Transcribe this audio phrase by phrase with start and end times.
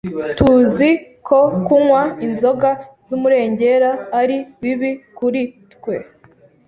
[0.37, 0.89] Tuzi
[1.27, 2.69] ko kunywa inzoga
[3.07, 5.41] z’umurengera ari bibi kuri
[5.73, 5.95] twe,